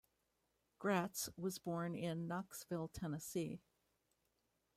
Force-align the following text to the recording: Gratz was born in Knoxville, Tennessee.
Gratz 0.79 1.29
was 1.37 1.59
born 1.59 1.93
in 1.93 2.27
Knoxville, 2.27 2.87
Tennessee. 2.87 3.61